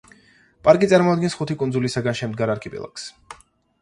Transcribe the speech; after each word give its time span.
პარკი 0.67 0.87
წარმოადგენს 0.93 1.37
ხუთი 1.41 1.57
კუნძულისაგან 1.65 2.19
შემდგარ 2.23 2.53
არქიპელაგს. 2.55 3.07